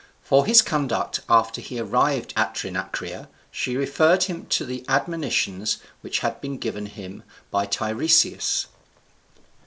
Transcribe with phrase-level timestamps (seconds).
[0.23, 6.21] For his conduct after he arrived at Trinacria she referred him to the admonitions which
[6.21, 8.65] had been given him by Tiresias.